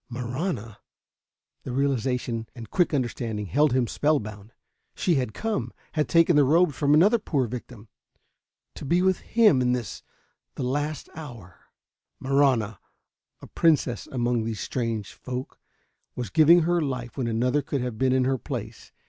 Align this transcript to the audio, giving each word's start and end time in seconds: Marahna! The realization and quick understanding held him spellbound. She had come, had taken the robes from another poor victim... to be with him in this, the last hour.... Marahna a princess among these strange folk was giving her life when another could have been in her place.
Marahna! 0.09 0.79
The 1.61 1.71
realization 1.71 2.49
and 2.55 2.71
quick 2.71 2.91
understanding 2.91 3.45
held 3.45 3.71
him 3.71 3.85
spellbound. 3.85 4.51
She 4.95 5.13
had 5.13 5.31
come, 5.35 5.71
had 5.91 6.09
taken 6.09 6.35
the 6.35 6.43
robes 6.43 6.75
from 6.75 6.95
another 6.95 7.19
poor 7.19 7.45
victim... 7.45 7.87
to 8.73 8.83
be 8.83 9.03
with 9.03 9.19
him 9.19 9.61
in 9.61 9.73
this, 9.73 10.01
the 10.55 10.63
last 10.63 11.07
hour.... 11.13 11.67
Marahna 12.19 12.79
a 13.43 13.45
princess 13.47 14.07
among 14.07 14.43
these 14.43 14.59
strange 14.59 15.13
folk 15.13 15.59
was 16.15 16.31
giving 16.31 16.61
her 16.63 16.81
life 16.81 17.15
when 17.15 17.27
another 17.27 17.61
could 17.61 17.81
have 17.81 17.99
been 17.99 18.11
in 18.11 18.23
her 18.23 18.39
place. 18.39 18.91